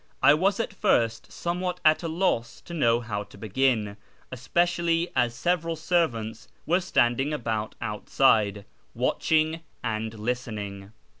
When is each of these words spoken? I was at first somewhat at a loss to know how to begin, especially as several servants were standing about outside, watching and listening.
I 0.23 0.33
was 0.33 0.59
at 0.59 0.73
first 0.73 1.31
somewhat 1.31 1.79
at 1.85 2.01
a 2.01 2.07
loss 2.07 2.59
to 2.61 2.73
know 2.73 3.01
how 3.01 3.21
to 3.25 3.37
begin, 3.37 3.97
especially 4.31 5.11
as 5.15 5.35
several 5.35 5.75
servants 5.75 6.47
were 6.65 6.79
standing 6.81 7.31
about 7.33 7.75
outside, 7.79 8.65
watching 8.95 9.61
and 9.83 10.11
listening. 10.17 10.91